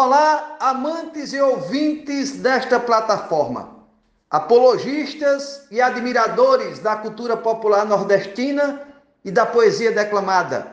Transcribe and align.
Olá, 0.00 0.56
amantes 0.60 1.32
e 1.32 1.40
ouvintes 1.40 2.38
desta 2.38 2.78
plataforma, 2.78 3.78
apologistas 4.30 5.66
e 5.72 5.80
admiradores 5.80 6.78
da 6.78 6.94
cultura 6.94 7.36
popular 7.36 7.84
nordestina 7.84 8.80
e 9.24 9.32
da 9.32 9.44
poesia 9.44 9.90
declamada. 9.90 10.68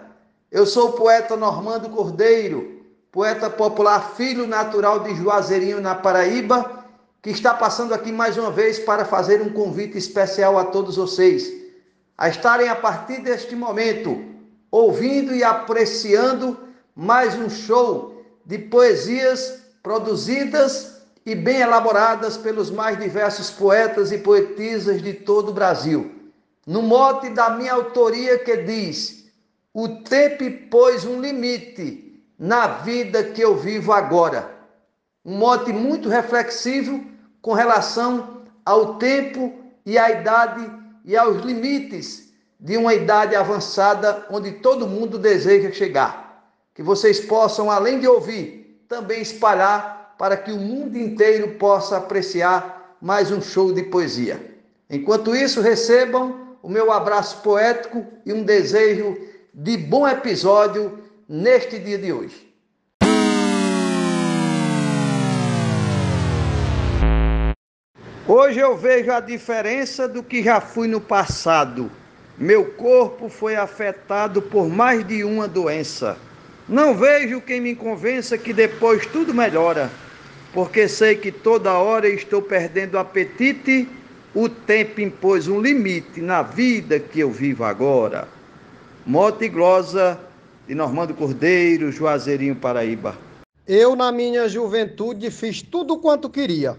Eu 0.52 0.68
sou 0.68 0.90
o 0.90 0.94
poeta 0.94 1.36
Normando 1.36 1.90
Cordeiro, 1.90 2.86
poeta 3.12 3.50
popular 3.50 4.12
filho 4.12 4.46
natural 4.46 5.00
de 5.00 5.16
Juazeirinho, 5.16 5.82
na 5.82 5.96
Paraíba, 5.96 6.86
que 7.20 7.32
está 7.32 7.52
passando 7.52 7.96
aqui 7.96 8.12
mais 8.12 8.38
uma 8.38 8.52
vez 8.52 8.78
para 8.78 9.06
fazer 9.06 9.42
um 9.42 9.50
convite 9.50 9.98
especial 9.98 10.56
a 10.56 10.66
todos 10.66 10.98
vocês, 10.98 11.52
a 12.16 12.30
estarem 12.30 12.70
a 12.70 12.76
partir 12.76 13.22
deste 13.22 13.56
momento 13.56 14.24
ouvindo 14.70 15.34
e 15.34 15.44
apreciando 15.44 16.60
mais 16.96 17.34
um 17.34 17.50
show 17.50 18.15
de 18.46 18.60
poesias 18.60 19.64
produzidas 19.82 21.02
e 21.26 21.34
bem 21.34 21.62
elaboradas 21.62 22.38
pelos 22.38 22.70
mais 22.70 23.00
diversos 23.00 23.50
poetas 23.50 24.12
e 24.12 24.20
poetisas 24.20 25.02
de 25.02 25.14
todo 25.14 25.50
o 25.50 25.54
Brasil. 25.54 26.12
No 26.68 26.82
mote 26.82 27.30
da 27.30 27.50
minha 27.50 27.74
autoria 27.74 28.38
que 28.38 28.58
diz: 28.58 29.26
O 29.74 29.88
tempo 30.04 30.44
pôs 30.70 31.04
um 31.06 31.20
limite 31.20 32.24
na 32.38 32.68
vida 32.68 33.24
que 33.24 33.42
eu 33.42 33.56
vivo 33.56 33.92
agora. 33.92 34.54
Um 35.24 35.38
mote 35.38 35.74
muito 35.74 36.08
reflexivo 36.08 37.04
com 37.42 37.54
relação 37.54 38.44
ao 38.64 38.96
tempo 38.96 39.54
e 39.86 39.98
à 39.98 40.12
idade 40.12 40.72
e 41.04 41.18
aos 41.18 41.44
limites 41.44 42.32
de 42.60 42.78
uma 42.78 42.94
idade 42.94 43.36
avançada 43.36 44.26
onde 44.30 44.54
todo 44.54 44.88
mundo 44.88 45.18
deseja 45.18 45.72
chegar 45.72 46.25
que 46.76 46.84
vocês 46.84 47.22
possam, 47.22 47.72
além 47.72 48.02
de 48.02 48.08
ouvir, 48.08 48.84
também 48.90 49.22
espalhar 49.22 50.14
para 50.20 50.36
que 50.36 50.52
o 50.52 50.58
mundo 50.58 50.98
inteiro 50.98 51.54
possa 51.54 51.98
apreciar 51.98 52.98
mais 53.02 53.32
um 53.32 53.42
show 53.42 53.72
de 53.72 53.84
poesia. 53.84 54.46
Enquanto 54.90 55.34
isso, 55.34 55.62
recebam 55.62 56.58
o 56.62 56.70
meu 56.70 56.92
abraço 56.92 57.42
poético 57.42 58.06
e 58.26 58.34
um 58.34 58.44
desejo 58.44 59.18
de 59.54 59.78
bom 59.78 60.06
episódio 60.06 61.00
neste 61.30 61.80
dia 61.80 61.98
de 61.98 62.12
hoje. 62.12 62.54
Hoje 68.28 68.60
eu 68.60 68.76
vejo 68.76 69.14
a 69.14 69.22
diferença 69.22 70.10
do 70.10 70.22
que 70.22 70.44
já 70.44 70.60
fui 70.60 70.90
no 70.90 71.00
passado. 71.00 71.90
Meu 72.38 72.74
corpo 72.74 73.30
foi 73.30 73.56
afetado 73.56 74.42
por 74.42 74.68
mais 74.68 75.08
de 75.08 75.24
uma 75.24 75.48
doença. 75.48 76.18
Não 76.68 76.96
vejo 76.96 77.40
quem 77.42 77.62
me 77.62 77.76
convença 77.76 78.40
que 78.40 78.52
depois 78.52 79.06
tudo 79.06 79.36
melhora, 79.36 79.92
porque 80.52 80.88
sei 80.88 81.16
que 81.16 81.32
toda 81.32 81.78
hora 81.78 82.10
estou 82.10 82.42
perdendo 82.42 82.98
apetite, 82.98 83.88
o 84.34 84.50
tempo 84.50 85.00
impôs 85.00 85.48
um 85.48 85.62
limite 85.62 86.22
na 86.22 86.42
vida 86.42 87.00
que 87.00 87.20
eu 87.20 87.30
vivo 87.30 87.64
agora. 87.64 88.28
Mote 89.06 89.46
e 89.46 89.50
glosa 89.50 90.20
de 90.68 90.74
Normando 90.74 91.14
Cordeiro, 91.14 91.92
Juazeirinho, 91.92 92.56
Paraíba. 92.56 93.16
Eu, 93.68 93.96
na 93.96 94.12
minha 94.12 94.50
juventude, 94.50 95.30
fiz 95.30 95.62
tudo 95.62 96.00
quanto 96.00 96.32
queria. 96.32 96.78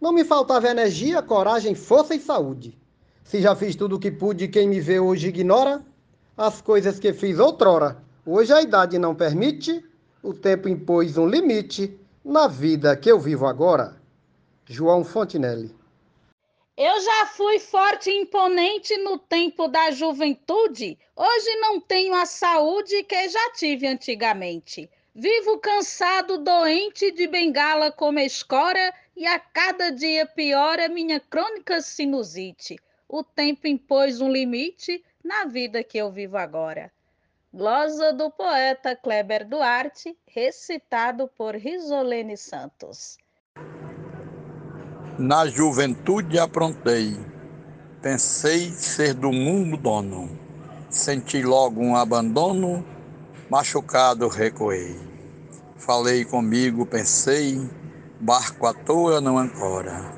Não 0.00 0.10
me 0.10 0.24
faltava 0.24 0.68
energia, 0.68 1.22
coragem, 1.22 1.76
força 1.76 2.12
e 2.12 2.18
saúde. 2.18 2.76
Se 3.22 3.40
já 3.40 3.54
fiz 3.54 3.76
tudo 3.76 3.94
o 3.94 3.98
que 4.00 4.10
pude, 4.10 4.48
quem 4.48 4.68
me 4.68 4.80
vê 4.80 4.98
hoje 4.98 5.28
ignora 5.28 5.80
as 6.36 6.60
coisas 6.60 6.98
que 6.98 7.12
fiz 7.12 7.38
outrora 7.38 8.07
Hoje 8.30 8.52
a 8.52 8.60
idade 8.60 8.98
não 8.98 9.14
permite, 9.14 9.82
o 10.22 10.34
tempo 10.34 10.68
impôs 10.68 11.16
um 11.16 11.26
limite 11.26 11.98
na 12.22 12.46
vida 12.46 12.94
que 12.94 13.10
eu 13.10 13.18
vivo 13.18 13.46
agora. 13.46 13.98
João 14.66 15.02
Fontinelli. 15.02 15.74
Eu 16.76 17.00
já 17.00 17.24
fui 17.24 17.58
forte 17.58 18.10
e 18.10 18.20
imponente 18.20 18.94
no 18.98 19.18
tempo 19.18 19.66
da 19.66 19.90
juventude. 19.92 20.98
Hoje 21.16 21.56
não 21.56 21.80
tenho 21.80 22.14
a 22.14 22.26
saúde 22.26 23.02
que 23.04 23.30
já 23.30 23.52
tive 23.52 23.86
antigamente. 23.86 24.90
Vivo 25.14 25.56
cansado, 25.56 26.36
doente 26.36 27.10
de 27.10 27.26
bengala 27.26 27.90
como 27.90 28.18
escora 28.18 28.92
e 29.16 29.26
a 29.26 29.38
cada 29.38 29.88
dia 29.88 30.26
piora 30.26 30.86
minha 30.86 31.18
crônica 31.18 31.80
sinusite. 31.80 32.76
O 33.08 33.24
tempo 33.24 33.66
impôs 33.66 34.20
um 34.20 34.30
limite 34.30 35.02
na 35.24 35.46
vida 35.46 35.82
que 35.82 35.96
eu 35.96 36.12
vivo 36.12 36.36
agora. 36.36 36.92
Glosa 37.50 38.12
do 38.12 38.30
poeta 38.30 38.94
Kleber 38.94 39.48
Duarte, 39.48 40.14
recitado 40.26 41.26
por 41.28 41.54
Risolene 41.54 42.36
Santos. 42.36 43.16
Na 45.18 45.46
juventude 45.46 46.38
aprontei, 46.38 47.16
pensei 48.02 48.70
ser 48.70 49.14
do 49.14 49.32
mundo 49.32 49.78
dono. 49.78 50.28
Senti 50.90 51.42
logo 51.42 51.80
um 51.80 51.96
abandono, 51.96 52.84
machucado 53.48 54.28
recuei. 54.28 55.00
Falei 55.74 56.26
comigo, 56.26 56.84
pensei, 56.84 57.66
barco 58.20 58.66
à 58.66 58.74
toa 58.74 59.22
não 59.22 59.38
ancora. 59.38 60.12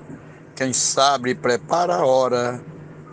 Quem 0.56 0.72
sabe 0.72 1.36
prepara 1.36 1.94
a 1.94 2.04
hora, 2.04 2.60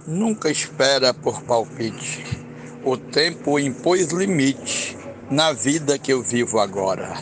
nunca 0.08 0.50
espera 0.50 1.14
por 1.14 1.44
palpite 1.44 2.47
o 2.88 2.98
tempo 2.98 3.60
impôs 3.60 4.14
limite 4.14 4.98
na 5.30 5.52
vida 5.52 6.00
que 6.00 6.14
eu 6.14 6.22
vivo 6.22 6.58
agora. 6.58 7.16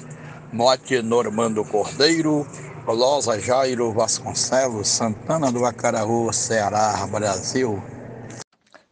Mote 0.54 1.02
Normando 1.02 1.66
Cordeiro, 1.66 2.46
Losa 2.86 3.40
Jairo 3.40 3.92
Vasconcelos, 3.92 4.88
Santana 4.88 5.52
do 5.52 5.66
Acaraú, 5.66 6.32
Ceará, 6.32 7.08
Brasil. 7.08 7.82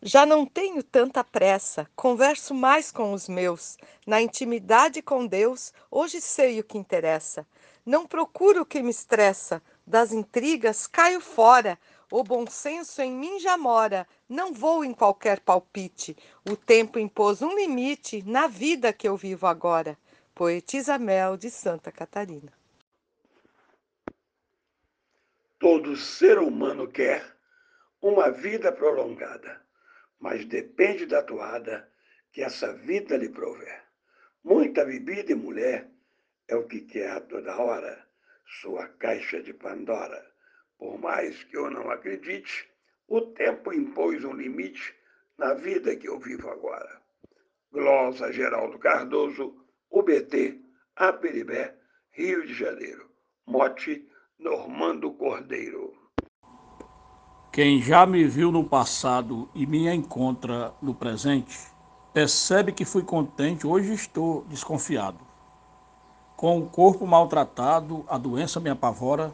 Já 0.02 0.26
não 0.26 0.48
tenho 0.48 0.82
tanta 0.82 1.24
pressa, 1.24 1.88
converso 1.96 2.56
mais 2.56 2.92
com 2.92 3.14
os 3.14 3.30
meus. 3.30 3.78
Na 4.08 4.20
intimidade 4.20 5.00
com 5.04 5.28
Deus, 5.28 5.72
hoje 5.92 6.20
sei 6.20 6.60
o 6.60 6.64
que 6.64 6.80
interessa. 6.80 7.46
Não 7.86 8.08
procuro 8.08 8.64
o 8.64 8.66
que 8.66 8.82
me 8.82 8.90
estressa, 8.90 9.62
das 9.86 10.12
intrigas 10.12 10.88
caio 10.88 11.22
fora. 11.22 11.78
O 12.16 12.24
bom 12.24 12.46
senso 12.46 13.02
em 13.02 13.12
mim 13.12 13.40
já 13.40 13.58
mora, 13.58 14.08
não 14.30 14.54
vou 14.54 14.86
em 14.86 14.94
qualquer 14.94 15.40
palpite. 15.40 16.16
O 16.48 16.56
tempo 16.56 17.00
impôs 17.00 17.42
um 17.42 17.56
limite 17.56 18.22
na 18.30 18.46
vida 18.46 18.94
que 18.94 19.08
eu 19.08 19.18
vivo 19.18 19.48
agora. 19.48 19.98
Poetisa 20.36 21.00
Mel 21.00 21.36
de 21.38 21.50
Santa 21.50 21.92
Catarina. 21.92 22.54
Todo 25.58 25.96
ser 25.96 26.38
humano 26.38 26.88
quer 26.88 27.36
uma 28.00 28.30
vida 28.30 28.72
prolongada, 28.72 29.66
mas 30.20 30.46
depende 30.46 31.08
da 31.08 31.24
toada 31.24 31.90
que 32.32 32.44
essa 32.44 32.72
vida 32.74 33.18
lhe 33.18 33.30
prover. 33.30 33.86
Muita 34.44 34.86
bebida 34.86 35.32
e 35.32 35.36
mulher 35.36 35.90
é 36.48 36.56
o 36.56 36.68
que 36.68 36.82
quer 36.82 37.10
a 37.10 37.22
toda 37.22 37.58
hora, 37.58 38.08
sua 38.46 38.88
caixa 38.88 39.42
de 39.42 39.52
Pandora 39.52 40.32
por 40.78 41.00
mais 41.00 41.44
que 41.44 41.58
eu 41.58 41.70
não 41.70 41.90
acredite, 41.90 42.70
o 43.08 43.22
tempo 43.22 43.74
impôs 43.74 44.24
um 44.24 44.34
limite 44.34 44.96
na 45.38 45.54
vida 45.54 45.96
que 45.96 46.08
eu 46.08 46.20
vivo 46.20 46.50
agora. 46.50 47.02
Glosa 47.72 48.32
Geraldo 48.32 48.78
Cardoso, 48.78 49.56
UBT, 49.90 50.60
Aperibé, 50.96 51.76
Rio 52.12 52.46
de 52.46 52.54
Janeiro. 52.54 53.10
Mote 53.46 54.08
Normando 54.40 55.12
Cordeiro. 55.12 55.94
Quem 57.52 57.82
já 57.82 58.06
me 58.06 58.24
viu 58.26 58.52
no 58.52 58.64
passado 58.64 59.50
e 59.54 59.66
me 59.66 59.88
encontra 59.94 60.74
no 60.82 60.96
presente, 60.96 61.60
percebe 62.14 62.72
que 62.72 62.86
fui 62.86 63.04
contente, 63.04 63.68
hoje 63.68 63.94
estou 63.94 64.44
desconfiado. 64.46 65.20
Com 66.36 66.60
o 66.60 66.70
corpo 66.70 67.06
maltratado, 67.06 68.06
a 68.08 68.18
doença 68.18 68.60
me 68.60 68.70
apavora, 68.70 69.34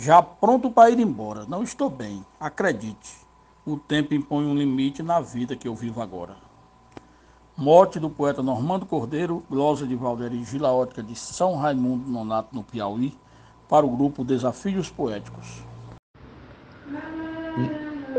já 0.00 0.22
pronto 0.22 0.70
para 0.70 0.88
ir 0.88 0.98
embora. 0.98 1.44
Não 1.46 1.62
estou 1.62 1.90
bem, 1.90 2.24
acredite. 2.40 3.18
O 3.66 3.76
tempo 3.76 4.14
impõe 4.14 4.46
um 4.46 4.54
limite 4.54 5.02
na 5.02 5.20
vida 5.20 5.54
que 5.54 5.68
eu 5.68 5.74
vivo 5.74 6.00
agora. 6.00 6.36
Morte 7.54 8.00
do 8.00 8.08
poeta 8.08 8.42
Normando 8.42 8.86
Cordeiro, 8.86 9.44
glosa 9.50 9.86
de 9.86 9.94
Valderi 9.94 10.42
Gilaótica 10.42 11.02
de 11.02 11.14
São 11.14 11.54
Raimundo 11.54 12.10
Nonato, 12.10 12.56
no 12.56 12.62
Piauí, 12.62 13.14
para 13.68 13.84
o 13.84 13.94
grupo 13.94 14.24
Desafios 14.24 14.88
Poéticos. 14.88 15.62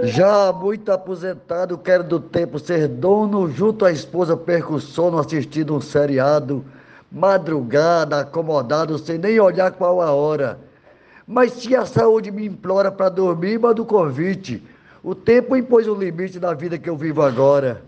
Já 0.04 0.54
muito 0.54 0.92
aposentado, 0.92 1.80
quero 1.80 2.04
do 2.04 2.20
tempo 2.20 2.60
ser 2.60 2.88
dono, 2.88 3.50
junto 3.50 3.86
à 3.86 3.92
esposa 3.92 4.38
percussono, 4.38 5.18
assistindo 5.18 5.76
um 5.76 5.82
seriado, 5.82 6.64
madrugada, 7.12 8.20
acomodado, 8.20 9.00
sem 9.00 9.18
nem 9.18 9.40
olhar 9.40 9.72
qual 9.72 10.00
a 10.00 10.12
hora 10.12 10.71
mas 11.32 11.54
se 11.54 11.74
a 11.74 11.86
saúde 11.86 12.30
me 12.30 12.46
implora 12.46 12.92
para 12.92 13.08
dormir, 13.08 13.58
manda 13.58 13.82
o 13.82 13.86
convite. 13.86 14.62
O 15.02 15.16
tempo 15.16 15.56
impôs 15.56 15.88
um 15.88 15.96
limite 15.96 16.38
na 16.42 16.54
vida 16.54 16.78
que 16.78 16.90
eu 16.90 16.98
vivo 16.98 17.22
agora. 17.22 17.82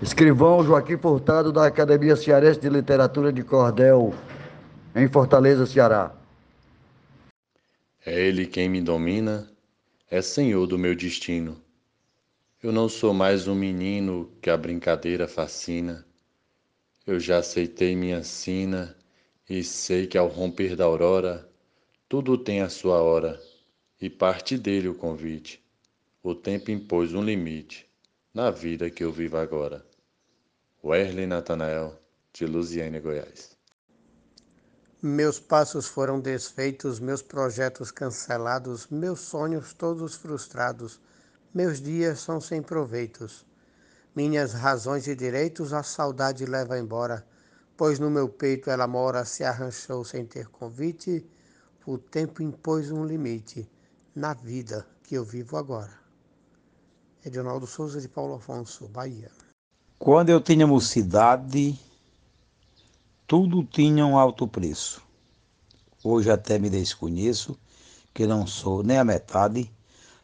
Escrivão 0.00 0.64
Joaquim 0.64 0.96
Furtado, 0.96 1.52
da 1.52 1.66
Academia 1.66 2.16
Cearense 2.16 2.58
de 2.58 2.70
Literatura 2.70 3.30
de 3.30 3.42
Cordel, 3.42 4.14
em 4.96 5.06
Fortaleza, 5.08 5.66
Ceará. 5.66 6.10
É 8.06 8.26
Ele 8.26 8.46
quem 8.46 8.70
me 8.70 8.80
domina, 8.80 9.46
é 10.10 10.22
senhor 10.22 10.66
do 10.66 10.78
meu 10.78 10.94
destino. 10.94 11.60
Eu 12.62 12.72
não 12.72 12.88
sou 12.88 13.12
mais 13.12 13.46
um 13.46 13.54
menino 13.54 14.30
que 14.40 14.48
a 14.48 14.56
brincadeira 14.56 15.28
fascina. 15.28 16.06
Eu 17.06 17.20
já 17.20 17.38
aceitei 17.38 17.94
minha 17.94 18.22
sina 18.24 18.96
e 19.48 19.64
sei 19.64 20.06
que 20.06 20.18
ao 20.18 20.28
romper 20.28 20.76
da 20.76 20.84
aurora, 20.84 21.48
tudo 22.08 22.36
tem 22.36 22.60
a 22.60 22.68
sua 22.68 23.00
hora, 23.00 23.40
e 24.00 24.10
parte 24.10 24.58
dele 24.58 24.88
o 24.88 24.94
convite. 24.94 25.64
O 26.22 26.34
tempo 26.34 26.70
impôs 26.70 27.14
um 27.14 27.22
limite 27.22 27.88
na 28.34 28.50
vida 28.50 28.90
que 28.90 29.02
eu 29.02 29.10
vivo 29.10 29.36
agora. 29.36 29.84
Werley 30.84 31.26
Natanael, 31.26 31.98
de 32.32 32.46
Luziânia, 32.46 33.00
Goiás. 33.00 33.56
Meus 35.00 35.38
passos 35.40 35.86
foram 35.86 36.20
desfeitos, 36.20 36.98
meus 37.00 37.22
projetos 37.22 37.90
cancelados, 37.90 38.88
meus 38.88 39.20
sonhos 39.20 39.72
todos 39.72 40.14
frustrados, 40.14 41.00
meus 41.54 41.80
dias 41.80 42.20
são 42.20 42.40
sem 42.40 42.60
proveitos. 42.60 43.46
Minhas 44.14 44.52
razões 44.52 45.06
e 45.06 45.14
direitos 45.14 45.72
a 45.72 45.82
saudade 45.82 46.44
leva 46.44 46.78
embora, 46.78 47.24
pois 47.78 48.00
no 48.00 48.10
meu 48.10 48.28
peito 48.28 48.70
ela 48.70 48.88
mora, 48.88 49.24
se 49.24 49.44
arranchou 49.44 50.04
sem 50.04 50.26
ter 50.26 50.48
convite, 50.48 51.24
o 51.86 51.96
tempo 51.96 52.42
impôs 52.42 52.90
um 52.90 53.06
limite 53.06 53.70
na 54.14 54.34
vida 54.34 54.84
que 55.04 55.14
eu 55.14 55.24
vivo 55.24 55.56
agora. 55.56 55.92
Edinaldo 57.24 57.68
Souza 57.68 58.00
de 58.00 58.08
Paulo 58.08 58.34
Afonso, 58.34 58.88
Bahia. 58.88 59.30
Quando 59.96 60.30
eu 60.30 60.40
tinha 60.40 60.66
mocidade, 60.66 61.78
tudo 63.28 63.62
tinha 63.62 64.04
um 64.04 64.18
alto 64.18 64.48
preço. 64.48 65.00
Hoje 66.02 66.32
até 66.32 66.58
me 66.58 66.68
desconheço, 66.68 67.56
que 68.12 68.26
não 68.26 68.44
sou 68.44 68.82
nem 68.82 68.98
a 68.98 69.04
metade, 69.04 69.70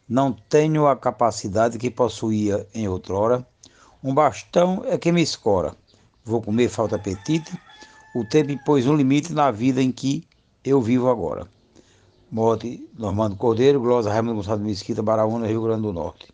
não 0.09 0.33
tenho 0.33 0.87
a 0.87 0.95
capacidade 0.97 1.77
que 1.77 1.89
possuía 1.89 2.67
em 2.73 2.85
outrora. 2.89 3.47
Um 4.03 4.13
bastão 4.13 4.83
é 4.85 4.97
que 4.97 5.11
me 5.11 5.21
escora. 5.21 5.73
Vou 6.25 6.41
comer 6.41 6.69
falta 6.69 6.95
apetite. 6.95 7.53
O 8.15 8.25
tempo 8.25 8.51
impôs 8.51 8.87
um 8.87 8.95
limite 8.95 9.31
na 9.31 9.51
vida 9.51 9.81
em 9.81 9.91
que 9.91 10.23
eu 10.63 10.81
vivo 10.81 11.09
agora. 11.09 11.47
Morte 12.31 12.83
Normando 12.97 13.35
Cordeiro, 13.35 13.79
Glosa 13.79 14.11
Raimundo 14.11 14.37
Gonçalves 14.37 14.65
Mesquita, 14.65 15.03
Baraúna, 15.03 15.47
Rio 15.47 15.61
Grande 15.61 15.83
do 15.83 15.93
Norte. 15.93 16.27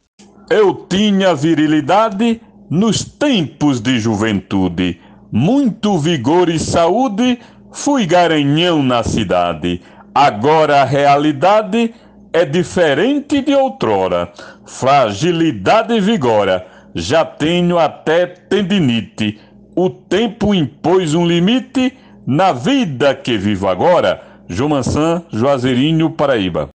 Eu 0.50 0.74
tinha 0.90 1.36
virilidade 1.36 2.42
nos 2.70 3.04
tempos 3.04 3.82
de 3.82 4.00
juventude, 4.00 5.00
muito 5.30 5.98
vigor 5.98 6.48
e 6.48 6.58
saúde, 6.58 7.38
fui 7.72 8.06
garanhão 8.06 8.82
na 8.82 9.04
cidade. 9.04 9.82
Agora 10.16 10.82
a 10.82 10.86
realidade 10.86 11.94
é 12.32 12.46
diferente 12.46 13.42
de 13.42 13.54
outrora. 13.54 14.32
Fragilidade 14.66 16.00
vigora, 16.00 16.66
já 16.96 17.26
tenho 17.26 17.78
até 17.78 18.26
tendinite. 18.26 19.40
O 19.76 19.90
tempo 19.90 20.54
impôs 20.54 21.14
um 21.14 21.26
limite 21.26 21.98
na 22.28 22.52
vida 22.52 23.16
que 23.16 23.38
vivo 23.38 23.68
agora. 23.68 24.44
Jomansan, 24.48 25.26
Juazeirinho, 25.32 26.12
Paraíba. 26.12 26.70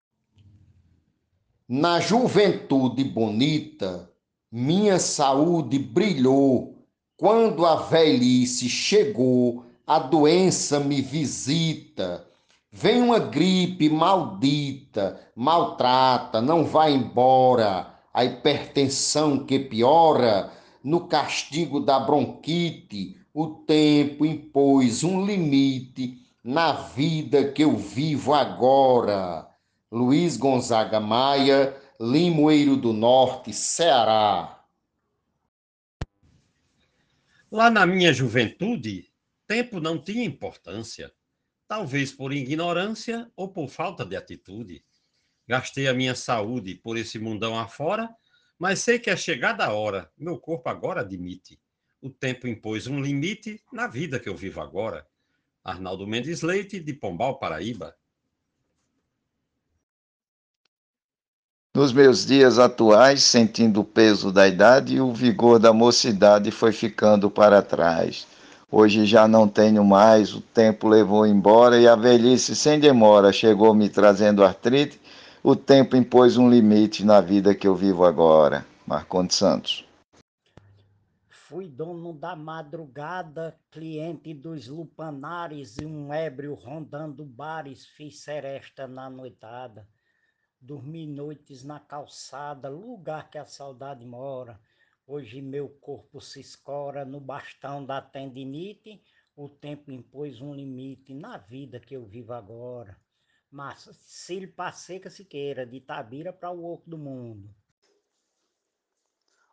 Na 1.67 1.99
juventude 1.99 3.03
bonita, 3.03 4.09
minha 4.49 4.97
saúde 4.97 5.77
brilhou. 5.77 6.85
Quando 7.17 7.65
a 7.65 7.75
velhice 7.75 8.69
chegou, 8.69 9.65
a 9.85 9.99
doença 9.99 10.79
me 10.79 11.01
visita. 11.01 12.25
Vem 12.71 13.01
uma 13.01 13.19
gripe 13.19 13.89
maldita, 13.89 15.19
maltrata, 15.35 16.41
não 16.41 16.63
vai 16.63 16.93
embora. 16.93 17.87
A 18.13 18.23
hipertensão 18.23 19.39
que 19.39 19.59
piora, 19.59 20.49
no 20.85 21.07
castigo 21.07 21.79
da 21.79 21.99
bronquite, 21.99 23.19
o 23.33 23.47
tempo 23.47 24.23
impôs 24.23 25.03
um 25.03 25.25
limite 25.25 26.21
na 26.43 26.73
vida 26.73 27.51
que 27.51 27.63
eu 27.63 27.75
vivo 27.75 28.35
agora. 28.35 29.49
Luiz 29.91 30.37
Gonzaga 30.37 30.99
Maia, 30.99 31.75
Limoeiro 31.99 32.77
do 32.77 32.93
Norte, 32.93 33.51
Ceará. 33.51 34.63
Lá 37.51 37.71
na 37.71 37.87
minha 37.87 38.13
juventude, 38.13 39.09
tempo 39.47 39.79
não 39.79 39.97
tinha 39.97 40.23
importância, 40.23 41.11
talvez 41.67 42.11
por 42.11 42.31
ignorância 42.31 43.27
ou 43.35 43.49
por 43.49 43.69
falta 43.69 44.05
de 44.05 44.15
atitude. 44.15 44.85
Gastei 45.47 45.87
a 45.87 45.95
minha 45.95 46.13
saúde 46.13 46.75
por 46.75 46.95
esse 46.95 47.17
mundão 47.17 47.57
afora, 47.57 48.15
mas 48.57 48.79
sei 48.79 48.99
que 48.99 49.09
é 49.09 49.17
chegada 49.17 49.65
a 49.65 49.73
hora, 49.73 50.11
meu 50.17 50.39
corpo 50.39 50.69
agora 50.69 51.01
admite. 51.01 51.59
O 52.01 52.09
tempo 52.09 52.47
impôs 52.47 52.87
um 52.87 53.01
limite 53.01 53.61
na 53.71 53.87
vida 53.87 54.19
que 54.19 54.29
eu 54.29 54.35
vivo 54.35 54.61
agora. 54.61 55.05
Arnaldo 55.63 56.05
Mendes 56.05 56.41
Leite, 56.41 56.79
de 56.79 56.93
Pombal, 56.93 57.39
Paraíba. 57.39 57.95
Nos 61.75 61.91
meus 61.91 62.25
dias 62.25 62.57
atuais, 62.57 63.21
sentindo 63.23 63.81
o 63.81 63.83
peso 63.83 64.31
da 64.31 64.47
idade, 64.47 65.01
o 65.01 65.11
vigor 65.11 65.59
da 65.59 65.73
mocidade 65.73 66.49
foi 66.49 66.71
ficando 66.71 67.29
para 67.29 67.61
trás. 67.61 68.25
Hoje 68.71 69.05
já 69.05 69.27
não 69.27 69.47
tenho 69.47 69.83
mais, 69.83 70.33
o 70.33 70.39
tempo 70.39 70.87
levou 70.87 71.27
embora 71.27 71.77
e 71.77 71.87
a 71.87 71.95
velhice 71.95 72.55
sem 72.55 72.79
demora 72.79 73.33
chegou 73.33 73.73
me 73.73 73.89
trazendo 73.89 74.43
artrite. 74.43 75.01
O 75.47 75.55
tempo 75.55 75.95
impôs 75.95 76.37
um 76.37 76.49
limite 76.49 77.05
na 77.05 77.21
vida 77.21 77.53
que 77.53 77.67
eu 77.67 77.75
vivo 77.75 78.03
agora. 78.03 78.65
Marcondes 78.83 79.37
Santos. 79.37 79.87
Fui 81.29 81.67
dono 81.67 82.13
da 82.13 82.35
madrugada, 82.35 83.55
cliente 83.69 84.33
dos 84.33 84.67
lupanares 84.67 85.77
e 85.77 85.85
um 85.85 86.11
ébrio 86.11 86.55
rondando 86.55 87.23
bares, 87.23 87.85
fiz 87.85 88.21
seresta 88.21 88.87
na 88.87 89.07
noitada 89.07 89.87
dormi 90.65 91.05
noites 91.05 91.63
na 91.63 91.79
calçada, 91.79 92.69
lugar 92.69 93.29
que 93.29 93.37
a 93.37 93.45
saudade 93.45 94.03
mora. 94.03 94.59
Hoje 95.05 95.39
meu 95.39 95.69
corpo 95.69 96.19
se 96.19 96.41
escora 96.41 97.05
no 97.05 97.19
bastão 97.19 97.85
da 97.85 98.01
tendinite, 98.01 98.99
o 99.35 99.47
tempo 99.47 99.91
impôs 99.91 100.41
um 100.41 100.55
limite 100.55 101.13
na 101.13 101.37
vida 101.37 101.79
que 101.79 101.95
eu 101.95 102.03
vivo 102.03 102.33
agora. 102.33 102.97
Mas 103.55 103.89
Cílio 104.01 104.51
Passeca 104.51 105.09
Siqueira, 105.09 105.65
de 105.65 105.79
Tabira 105.79 106.33
para 106.33 106.51
o 106.51 106.73
Oco 106.73 106.89
do 106.89 106.97
Mundo. 106.97 107.49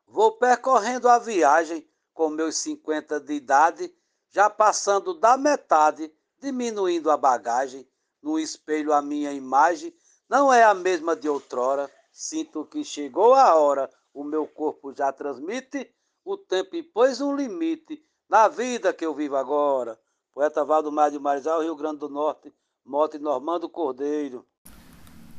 Vou 0.04 0.32
percorrendo 0.38 1.08
a 1.08 1.20
viagem 1.20 1.88
com 2.12 2.28
meus 2.28 2.56
50 2.56 3.20
de 3.20 3.34
idade, 3.34 3.94
já 4.28 4.50
passando 4.50 5.14
da 5.14 5.36
metade, 5.36 6.12
diminuindo 6.40 7.12
a 7.12 7.16
bagagem, 7.16 7.88
no 8.20 8.40
espelho 8.40 8.92
a 8.92 9.00
minha 9.00 9.32
imagem, 9.32 9.94
não 10.28 10.52
é 10.52 10.64
a 10.64 10.74
mesma 10.74 11.14
de 11.14 11.28
outrora. 11.28 11.88
Sinto 12.10 12.66
que 12.66 12.82
chegou 12.82 13.34
a 13.34 13.54
hora, 13.54 13.88
o 14.12 14.24
meu 14.24 14.48
corpo 14.48 14.92
já 14.92 15.12
transmite, 15.12 15.94
o 16.24 16.36
tempo 16.36 16.74
impôs 16.74 17.20
um 17.20 17.36
limite 17.36 18.04
na 18.28 18.48
vida 18.48 18.92
que 18.92 19.06
eu 19.06 19.14
vivo 19.14 19.36
agora. 19.36 19.96
Poeta 20.34 20.64
Valdomar 20.64 21.12
de 21.12 21.20
Marizal, 21.20 21.62
Rio 21.62 21.76
Grande 21.76 22.00
do 22.00 22.08
Norte, 22.08 22.52
Mote 22.84 23.16
Normando 23.16 23.68
Cordeiro. 23.68 24.44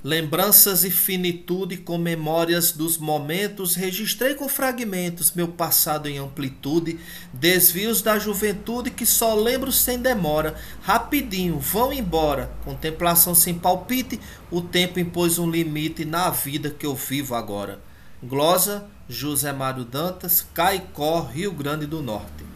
Lembranças 0.01 0.83
e 0.83 0.91
finitude 0.91 1.77
com 1.77 1.97
memórias 1.97 2.71
dos 2.71 2.97
momentos, 2.97 3.75
registrei 3.75 4.33
com 4.33 4.49
fragmentos 4.49 5.31
meu 5.31 5.47
passado 5.47 6.07
em 6.09 6.17
amplitude, 6.17 6.99
desvios 7.31 8.01
da 8.01 8.17
juventude 8.17 8.91
que 8.91 9.05
só 9.05 9.33
lembro 9.35 9.71
sem 9.71 9.99
demora, 9.99 10.55
rapidinho, 10.81 11.59
vão 11.59 11.93
embora, 11.93 12.51
contemplação 12.65 13.35
sem 13.35 13.57
palpite, 13.57 14.19
o 14.49 14.61
tempo 14.61 14.99
impôs 14.99 15.37
um 15.37 15.49
limite 15.49 16.03
na 16.05 16.29
vida 16.29 16.69
que 16.69 16.85
eu 16.85 16.95
vivo 16.95 17.35
agora. 17.35 17.81
Glosa, 18.21 18.89
José 19.07 19.51
Mário 19.53 19.85
Dantas, 19.85 20.41
Caicó, 20.53 21.21
Rio 21.21 21.51
Grande 21.51 21.85
do 21.85 22.01
Norte. 22.01 22.52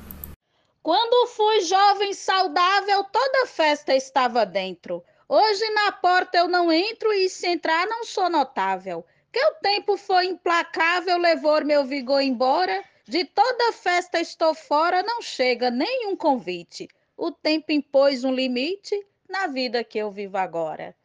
Quando 0.88 1.28
fui 1.28 1.60
jovem 1.66 2.14
saudável, 2.14 3.04
toda 3.04 3.46
festa 3.46 3.94
estava 3.94 4.46
dentro. 4.46 5.04
Hoje 5.28 5.70
na 5.72 5.92
porta 5.92 6.38
eu 6.38 6.48
não 6.48 6.72
entro 6.72 7.12
e 7.12 7.28
se 7.28 7.46
entrar 7.46 7.86
não 7.88 8.06
sou 8.06 8.30
notável. 8.30 9.06
Que 9.30 9.48
o 9.48 9.56
tempo 9.56 9.98
foi 9.98 10.28
implacável, 10.28 11.18
levou 11.18 11.66
meu 11.66 11.84
vigor 11.84 12.22
embora. 12.22 12.82
De 13.06 13.26
toda 13.26 13.74
festa 13.74 14.22
estou 14.22 14.56
fora, 14.56 15.04
não 15.04 15.22
chega 15.22 15.70
nenhum 15.70 16.16
convite. 16.16 16.88
O 17.18 17.34
tempo 17.34 17.74
impôs 17.74 18.24
um 18.24 18.34
limite 18.34 18.96
na 19.28 19.48
vida 19.48 19.84
que 19.84 19.98
eu 19.98 20.10
vivo 20.10 20.38
agora. 20.38 20.96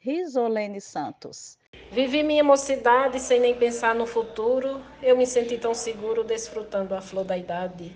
Risolene 0.00 0.82
Santos. 0.82 1.56
Vivi 1.90 2.22
minha 2.22 2.44
mocidade 2.44 3.18
sem 3.18 3.40
nem 3.40 3.54
pensar 3.54 3.94
no 3.94 4.04
futuro. 4.06 4.84
Eu 5.02 5.16
me 5.16 5.26
senti 5.26 5.56
tão 5.56 5.72
seguro 5.72 6.22
desfrutando 6.22 6.94
a 6.94 7.00
flor 7.00 7.24
da 7.24 7.38
idade. 7.38 7.90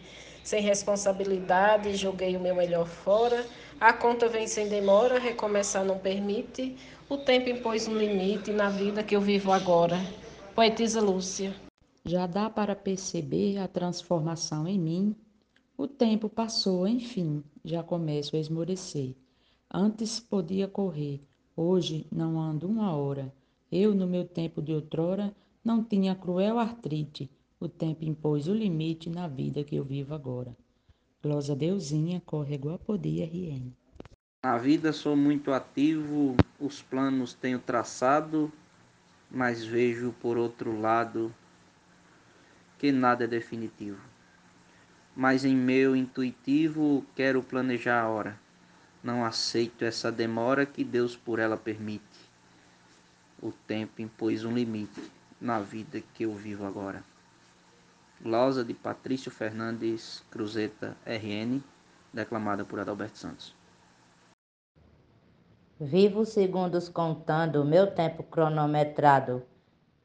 Sem 0.44 0.60
responsabilidade, 0.60 1.96
joguei 1.96 2.36
o 2.36 2.40
meu 2.40 2.54
melhor 2.54 2.86
fora. 2.86 3.46
A 3.80 3.94
conta 3.94 4.28
vem 4.28 4.46
sem 4.46 4.68
demora, 4.68 5.18
recomeçar 5.18 5.82
não 5.86 5.98
permite. 5.98 6.76
O 7.08 7.16
tempo 7.16 7.48
impôs 7.48 7.88
um 7.88 7.96
limite 7.96 8.52
na 8.52 8.68
vida 8.68 9.02
que 9.02 9.16
eu 9.16 9.22
vivo 9.22 9.50
agora. 9.50 9.96
Poetisa 10.54 11.00
Lúcia. 11.00 11.54
Já 12.04 12.26
dá 12.26 12.50
para 12.50 12.76
perceber 12.76 13.56
a 13.56 13.66
transformação 13.66 14.68
em 14.68 14.78
mim. 14.78 15.16
O 15.78 15.88
tempo 15.88 16.28
passou, 16.28 16.86
enfim, 16.86 17.42
já 17.64 17.82
começo 17.82 18.36
a 18.36 18.38
esmorecer. 18.38 19.14
Antes 19.72 20.20
podia 20.20 20.68
correr, 20.68 21.22
hoje 21.56 22.06
não 22.12 22.38
ando 22.38 22.68
uma 22.68 22.94
hora. 22.94 23.32
Eu, 23.72 23.94
no 23.94 24.06
meu 24.06 24.26
tempo 24.26 24.60
de 24.60 24.74
outrora, 24.74 25.34
não 25.64 25.82
tinha 25.82 26.14
cruel 26.14 26.58
artrite. 26.58 27.30
O 27.64 27.68
tempo 27.70 28.04
impôs 28.04 28.46
o 28.46 28.52
limite 28.52 29.08
na 29.08 29.26
vida 29.26 29.64
que 29.64 29.74
eu 29.74 29.82
vivo 29.82 30.12
agora. 30.12 30.54
Glosa 31.22 31.56
Deusinha, 31.56 32.20
Córrego 32.26 32.68
Apodi, 32.68 33.22
RN. 33.22 33.72
Na 34.44 34.58
vida 34.58 34.92
sou 34.92 35.16
muito 35.16 35.50
ativo, 35.50 36.36
os 36.60 36.82
planos 36.82 37.32
tenho 37.32 37.58
traçado, 37.58 38.52
mas 39.30 39.64
vejo 39.64 40.12
por 40.20 40.36
outro 40.36 40.78
lado 40.78 41.34
que 42.78 42.92
nada 42.92 43.24
é 43.24 43.26
definitivo. 43.26 44.02
Mas 45.16 45.42
em 45.42 45.56
meu 45.56 45.96
intuitivo 45.96 47.02
quero 47.16 47.42
planejar 47.42 48.02
a 48.02 48.08
hora. 48.10 48.38
Não 49.02 49.24
aceito 49.24 49.86
essa 49.86 50.12
demora 50.12 50.66
que 50.66 50.84
Deus 50.84 51.16
por 51.16 51.38
ela 51.38 51.56
permite 51.56 52.28
o 53.40 53.50
tempo 53.66 54.02
impôs 54.02 54.44
um 54.44 54.52
limite 54.52 55.00
na 55.40 55.60
vida 55.60 56.02
que 56.12 56.24
eu 56.24 56.34
vivo 56.34 56.66
agora. 56.66 57.13
Glosa 58.22 58.64
de 58.64 58.72
Patrício 58.72 59.30
Fernandes 59.30 60.24
Cruzeta, 60.30 60.96
RN, 61.04 61.60
declamada 62.12 62.64
por 62.64 62.80
Adalberto 62.80 63.18
Santos. 63.18 63.54
Vivo 65.78 66.24
segundos 66.24 66.88
contando, 66.88 67.64
meu 67.64 67.88
tempo 67.88 68.22
cronometrado, 68.22 69.42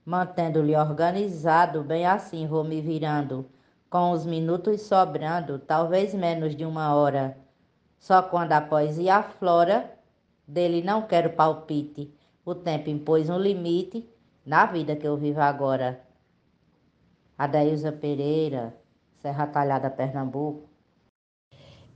mantendo-lhe 0.03 0.75
organizado, 0.75 1.83
bem 1.83 2.05
assim 2.05 2.47
vou 2.47 2.63
me 2.63 2.81
virando, 2.81 3.45
com 3.89 4.11
os 4.11 4.25
minutos 4.25 4.81
sobrando, 4.81 5.59
talvez 5.59 6.13
menos 6.13 6.55
de 6.55 6.65
uma 6.65 6.93
hora. 6.95 7.37
Só 7.99 8.21
quando 8.21 8.51
a 8.53 8.61
poesia 8.61 9.17
aflora, 9.17 9.93
dele 10.47 10.81
não 10.81 11.03
quero 11.03 11.29
palpite, 11.29 12.11
o 12.43 12.55
tempo 12.55 12.89
impôs 12.89 13.29
um 13.29 13.37
limite 13.37 14.09
na 14.45 14.65
vida 14.65 14.95
que 14.95 15.07
eu 15.07 15.15
vivo 15.15 15.39
agora. 15.39 16.08
Adailza 17.39 17.89
Pereira, 17.89 18.75
Serra 19.21 19.47
Talhada, 19.47 19.89
Pernambuco. 19.89 20.67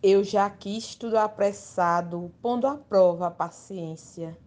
Eu 0.01 0.23
já 0.23 0.49
quis 0.49 0.95
tudo 0.95 1.17
apressado, 1.17 2.31
pondo 2.41 2.65
à 2.65 2.77
prova 2.77 3.27
a 3.27 3.31
paciência. 3.31 4.37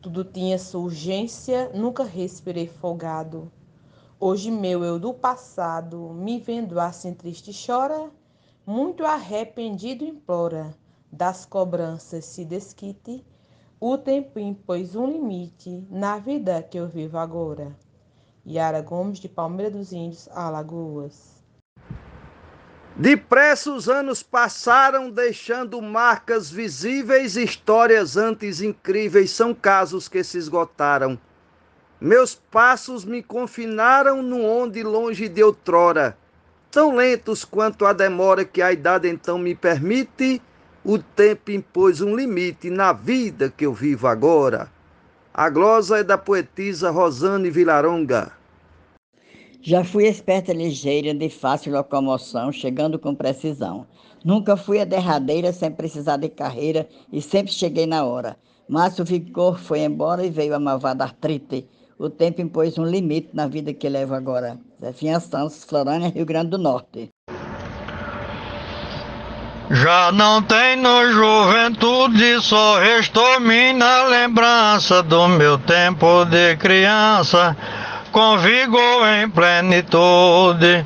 Tudo 0.00 0.24
tinha 0.24 0.58
sua 0.58 0.80
urgência, 0.80 1.70
nunca 1.74 2.04
respirei 2.04 2.66
folgado. 2.66 3.52
Hoje 4.18 4.50
meu 4.50 4.82
eu 4.82 4.98
do 4.98 5.12
passado, 5.12 6.14
me 6.14 6.38
vendo 6.38 6.80
assim 6.80 7.12
triste 7.12 7.52
chora, 7.66 8.10
muito 8.64 9.04
arrependido 9.04 10.06
implora, 10.06 10.74
das 11.12 11.44
cobranças 11.44 12.24
se 12.24 12.46
desquite 12.46 13.22
o 13.78 13.98
tempo 13.98 14.38
impôs 14.38 14.96
um 14.96 15.06
limite 15.06 15.86
na 15.90 16.18
vida 16.18 16.62
que 16.62 16.78
eu 16.78 16.88
vivo 16.88 17.18
agora. 17.18 17.76
Yara 18.48 18.80
Gomes, 18.80 19.18
de 19.18 19.28
Palmeira 19.28 19.70
dos 19.70 19.92
Índios, 19.92 20.28
Alagoas. 20.32 21.36
Depressa 22.94 23.72
os 23.72 23.88
anos 23.88 24.22
passaram, 24.22 25.10
deixando 25.10 25.82
marcas 25.82 26.50
visíveis, 26.50 27.36
histórias 27.36 28.16
antes 28.16 28.62
incríveis, 28.62 29.32
são 29.32 29.52
casos 29.52 30.08
que 30.08 30.22
se 30.22 30.38
esgotaram. 30.38 31.18
Meus 32.00 32.34
passos 32.34 33.04
me 33.04 33.22
confinaram 33.22 34.22
no 34.22 34.42
onde 34.42 34.82
longe 34.82 35.28
de 35.28 35.42
outrora, 35.42 36.16
tão 36.70 36.94
lentos 36.94 37.44
quanto 37.44 37.84
a 37.84 37.92
demora 37.92 38.44
que 38.44 38.62
a 38.62 38.72
idade 38.72 39.08
então 39.08 39.38
me 39.38 39.54
permite 39.54 40.40
o 40.84 40.98
tempo 40.98 41.50
impôs 41.50 42.00
um 42.00 42.14
limite 42.14 42.70
na 42.70 42.92
vida 42.92 43.52
que 43.54 43.66
eu 43.66 43.74
vivo 43.74 44.06
agora. 44.06 44.70
A 45.34 45.50
glosa 45.50 45.98
é 45.98 46.02
da 46.02 46.16
poetisa 46.16 46.90
Rosane 46.90 47.50
Vilaronga. 47.50 48.35
Já 49.68 49.82
fui 49.82 50.06
esperta 50.06 50.52
ligeira, 50.52 51.12
de 51.12 51.28
fácil 51.28 51.72
locomoção, 51.72 52.52
chegando 52.52 53.00
com 53.00 53.12
precisão. 53.12 53.84
Nunca 54.24 54.56
fui 54.56 54.80
a 54.80 54.84
derradeira 54.84 55.52
sem 55.52 55.72
precisar 55.72 56.18
de 56.18 56.28
carreira 56.28 56.88
e 57.12 57.20
sempre 57.20 57.52
cheguei 57.52 57.84
na 57.84 58.04
hora. 58.04 58.36
Mas 58.68 58.96
o 59.00 59.04
vigor 59.04 59.58
foi 59.58 59.80
embora 59.80 60.24
e 60.24 60.30
veio 60.30 60.54
a 60.54 60.60
malvada 60.60 61.02
artrite. 61.02 61.66
O 61.98 62.08
tempo 62.08 62.40
impôs 62.40 62.78
um 62.78 62.84
limite 62.84 63.30
na 63.32 63.48
vida 63.48 63.74
que 63.74 63.88
levo 63.88 64.14
agora. 64.14 64.56
Zefinha 64.80 65.18
Santos, 65.18 65.64
Florânia, 65.64 66.10
Rio 66.10 66.24
Grande 66.24 66.50
do 66.50 66.58
Norte. 66.58 67.10
Já 69.68 70.12
não 70.12 70.40
tenho 70.42 71.10
juventude, 71.10 72.40
só 72.40 72.78
restou 72.78 73.40
minha 73.40 74.04
lembrança 74.04 75.02
do 75.02 75.26
meu 75.26 75.58
tempo 75.58 76.24
de 76.26 76.56
criança, 76.56 77.56
com 78.12 78.38
vigor 78.38 79.06
em 79.08 79.28
plenitude. 79.28 80.84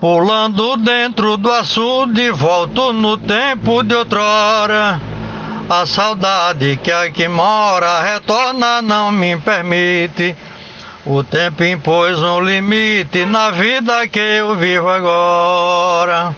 Pulando 0.00 0.76
dentro 0.76 1.36
do 1.36 1.50
açude, 1.50 2.30
volto 2.30 2.92
no 2.92 3.16
tempo 3.16 3.82
de 3.82 3.94
outrora. 3.94 5.00
A 5.68 5.86
saudade 5.86 6.76
que 6.82 6.92
aqui 6.92 7.26
mora 7.26 8.02
retorna, 8.02 8.82
não 8.82 9.10
me 9.10 9.36
permite. 9.38 10.36
O 11.06 11.24
tempo 11.24 11.64
impôs 11.64 12.18
um 12.18 12.40
limite 12.40 13.24
na 13.24 13.50
vida 13.50 14.06
que 14.08 14.18
eu 14.18 14.54
vivo 14.56 14.88
agora. 14.88 16.34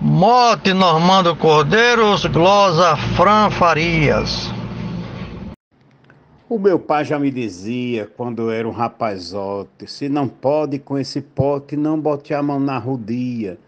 Mote 0.00 0.72
Normando 0.72 1.34
Cordeiros, 1.34 2.24
glosa 2.26 2.96
Fran 3.16 3.50
Farias. 3.50 4.57
O 6.50 6.58
meu 6.58 6.78
pai 6.78 7.04
já 7.04 7.18
me 7.18 7.30
dizia, 7.30 8.06
quando 8.16 8.40
eu 8.40 8.50
era 8.50 8.66
um 8.66 8.70
rapazote, 8.70 9.86
se 9.86 10.08
não 10.08 10.26
pode 10.26 10.78
com 10.78 10.98
esse 10.98 11.20
pote, 11.20 11.76
não 11.76 12.00
bote 12.00 12.32
a 12.32 12.42
mão 12.42 12.58
na 12.58 12.78
rodia. 12.78 13.58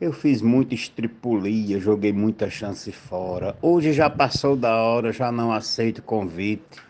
Eu 0.00 0.10
fiz 0.10 0.40
muita 0.40 0.74
estripulia, 0.74 1.78
joguei 1.78 2.10
muita 2.10 2.48
chance 2.48 2.90
fora. 2.90 3.54
Hoje 3.60 3.92
já 3.92 4.08
passou 4.08 4.56
da 4.56 4.74
hora, 4.74 5.12
já 5.12 5.30
não 5.30 5.52
aceito 5.52 6.02
convite. 6.02 6.80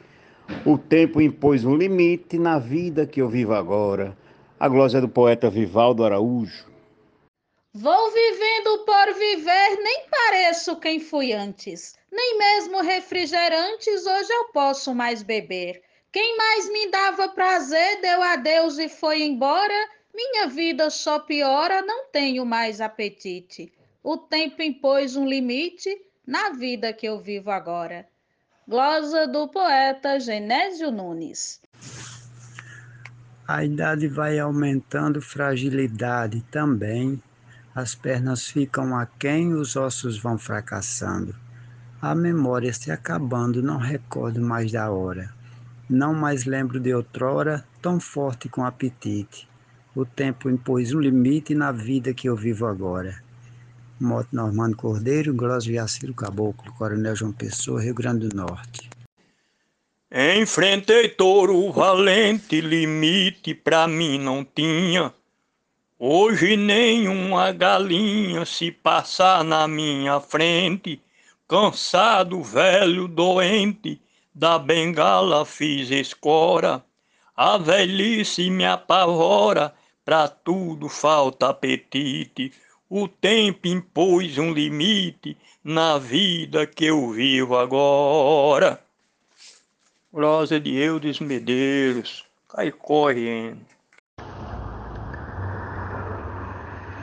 O 0.64 0.78
tempo 0.78 1.20
impôs 1.20 1.64
um 1.64 1.75
limite 1.75 2.38
na 2.38 2.60
vida 2.60 3.04
que 3.04 3.20
eu 3.20 3.28
vivo 3.28 3.54
agora. 3.54 4.16
A 4.60 4.68
glória 4.68 5.00
do 5.00 5.08
poeta 5.08 5.50
Vivaldo 5.50 6.04
Araújo. 6.04 6.64
Vou 7.75 8.10
vivendo 8.10 8.84
por 8.87 9.14
viver, 9.14 9.76
nem 9.82 10.06
pareço 10.10 10.80
quem 10.80 10.98
fui 10.98 11.34
antes. 11.34 11.96
Nem 12.10 12.38
mesmo 12.38 12.80
refrigerantes 12.80 14.06
hoje 14.06 14.32
eu 14.32 14.44
posso 14.46 14.94
mais 14.94 15.22
beber. 15.22 15.82
Quem 16.10 16.37
mais 16.38 16.68
me 16.70 16.90
dava 16.90 17.28
prazer 17.28 18.00
deu 18.00 18.22
adeus 18.22 18.78
e 18.78 18.88
foi 18.88 19.22
embora. 19.22 19.88
Minha 20.14 20.48
vida 20.48 20.88
só 20.88 21.18
piora, 21.18 21.82
não 21.82 22.06
tenho 22.06 22.46
mais 22.46 22.80
apetite. 22.80 23.70
O 24.02 24.16
tempo 24.16 24.62
impôs 24.62 25.14
um 25.14 25.26
limite 25.26 25.94
na 26.26 26.50
vida 26.50 26.92
que 26.94 27.06
eu 27.06 27.20
vivo 27.20 27.50
agora. 27.50 28.08
Glosa 28.66 29.26
do 29.26 29.46
poeta 29.46 30.18
Genésio 30.18 30.90
Nunes. 30.90 31.60
A 33.46 33.62
idade 33.62 34.08
vai 34.08 34.38
aumentando 34.38 35.20
fragilidade 35.20 36.42
também 36.50 37.22
as 37.78 37.94
pernas 37.94 38.49
ficam 38.49 38.97
aquém, 38.97 39.54
os 39.54 39.76
ossos 39.76 40.18
vão 40.18 40.37
fracassando. 40.37 41.32
A 42.02 42.12
memória 42.12 42.73
se 42.73 42.90
acabando, 42.90 43.62
não 43.62 43.78
recordo 43.78 44.40
mais 44.40 44.73
da 44.73 44.90
hora. 44.90 45.32
Não 45.88 46.12
mais 46.12 46.44
lembro 46.44 46.80
de 46.80 46.92
outrora, 46.92 47.64
tão 47.80 48.00
forte 48.00 48.49
com 48.49 48.64
apetite. 48.64 49.49
O 49.94 50.04
tempo 50.04 50.50
impôs 50.50 50.92
um 50.92 50.99
limite 50.99 51.54
na 51.54 51.70
vida 51.70 52.12
que 52.12 52.28
eu 52.28 52.35
vivo 52.35 52.66
agora. 52.66 53.23
Moto 54.00 54.28
Normando 54.32 54.76
Cordeiro, 54.76 55.32
Glósio 55.32 55.75
Jaciro 55.75 56.14
Caboclo, 56.14 56.73
Coronel 56.73 57.14
João 57.14 57.32
Pessoa, 57.32 57.80
Rio 57.80 57.94
Grande 57.94 58.26
do 58.26 58.37
Norte. 58.37 58.90
Enfrentei 60.11 61.11
touro 61.11 61.70
valente, 61.70 62.61
limite 62.61 63.54
pra 63.54 63.87
mim 63.87 64.18
não 64.18 64.44
tinha. 64.44 65.12
Hoje 66.00 66.57
nenhuma 66.57 67.50
galinha 67.50 68.47
se 68.47 68.71
passar 68.71 69.43
na 69.43 69.67
minha 69.67 70.21
frente, 70.21 71.00
cansado, 71.49 72.40
velho, 72.40 73.09
doente, 73.09 74.00
da 74.33 74.61
bengala 74.61 75.45
fiz 75.45 75.90
escora, 75.90 76.85
a 77.37 77.59
velhice 77.59 78.49
me 78.49 78.64
apavora, 78.64 79.75
pra 80.05 80.28
tudo 80.28 80.88
falta 80.88 81.49
apetite. 81.49 82.52
O 82.88 83.09
tempo 83.09 83.67
impôs 83.67 84.38
um 84.38 84.52
limite 84.52 85.37
na 85.64 85.99
vida 85.99 86.64
que 86.64 86.85
eu 86.85 87.11
vivo 87.11 87.57
agora. 87.57 88.81
Rosa 90.14 90.61
de 90.61 90.76
Eudes 90.76 91.19
Medeiros, 91.19 92.25
cai 92.47 92.71
correndo. 92.71 93.77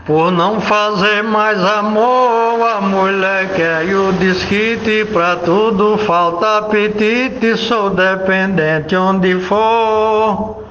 Por 0.06 0.32
não 0.32 0.62
fazer 0.62 1.24
mais 1.24 1.60
amor, 1.66 2.62
a 2.62 2.80
mulher 2.80 3.52
quer 3.56 3.96
o 3.96 4.12
desquite, 4.14 5.04
pra 5.12 5.38
tudo 5.38 5.98
falta 5.98 6.60
apetite, 6.60 7.58
sou 7.58 7.90
dependente 7.90 8.96
onde 8.96 9.40
for. 9.40 10.64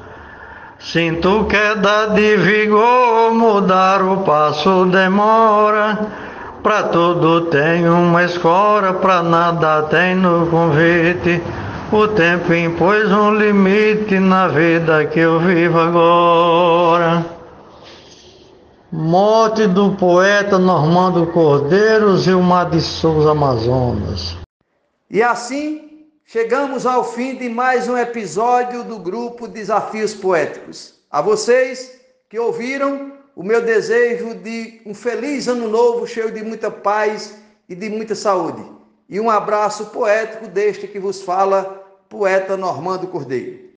Sinto 0.79 1.47
queda 1.47 2.11
de 2.15 2.37
vigor, 2.37 3.35
mudar 3.35 4.03
o 4.03 4.19
passo 4.19 4.87
demora. 4.87 5.99
Pra 6.63 6.85
tudo 6.85 7.41
tem 7.47 7.89
uma 7.89 8.23
escora, 8.23 8.93
pra 8.93 9.21
nada 9.21 9.83
tem 9.91 10.15
no 10.15 10.47
convite. 10.47 11.43
O 11.91 12.07
tempo 12.07 12.55
impôs 12.55 13.11
um 13.11 13.35
limite 13.35 14.17
na 14.21 14.47
vida 14.47 15.05
que 15.07 15.19
eu 15.19 15.41
vivo 15.41 15.81
agora. 15.81 17.44
Morte 18.97 19.67
do 19.67 19.97
poeta 19.97 20.57
Normando 20.57 21.27
Cordeiro, 21.33 22.17
Gilmar 22.17 22.71
de 22.71 22.81
Souza 22.81 23.33
Amazonas. 23.33 24.37
E 25.11 25.21
assim 25.21 26.07
chegamos 26.25 26.87
ao 26.87 27.03
fim 27.03 27.35
de 27.35 27.49
mais 27.49 27.89
um 27.89 27.99
episódio 27.99 28.85
do 28.85 29.01
grupo 29.01 29.49
Desafios 29.49 30.15
Poéticos. 30.15 30.95
A 31.11 31.21
vocês 31.21 32.01
que 32.31 32.39
ouviram, 32.39 33.15
o 33.35 33.43
meu 33.43 33.61
desejo 33.61 34.33
de 34.37 34.81
um 34.87 34.95
feliz 34.95 35.49
ano 35.49 35.69
novo, 35.69 36.07
cheio 36.07 36.31
de 36.31 36.45
muita 36.45 36.71
paz 36.71 37.37
e 37.69 37.75
de 37.75 37.91
muita 37.91 38.15
saúde. 38.15 38.65
E 39.09 39.19
um 39.19 39.29
abraço 39.29 39.87
poético 39.87 40.47
deste 40.47 40.87
que 40.87 41.01
vos 41.01 41.21
fala, 41.21 41.85
poeta 42.09 42.57
Normando 42.57 43.09
Cordeiro. 43.09 43.65